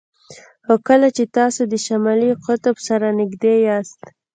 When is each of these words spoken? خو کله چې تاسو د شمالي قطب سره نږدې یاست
خو 0.65 0.73
کله 0.87 1.07
چې 1.15 1.23
تاسو 1.37 1.61
د 1.71 1.73
شمالي 1.85 2.31
قطب 2.45 2.75
سره 2.87 3.07
نږدې 3.19 3.55
یاست 3.67 4.01